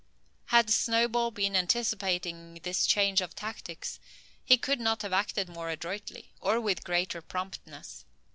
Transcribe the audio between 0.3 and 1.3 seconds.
Had Snowball